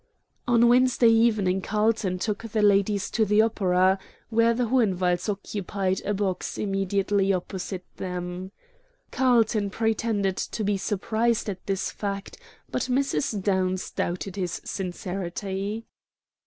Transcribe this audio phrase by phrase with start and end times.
[0.47, 3.99] On Wednesday evening Carlton took the ladies to the opera,
[4.31, 8.51] where the Hohenwalds occupied a box immediately opposite them.
[9.11, 12.39] Carlton pretended to be surprised at this fact,
[12.71, 13.43] but Mrs.
[13.43, 15.85] Downs doubted his sincerity.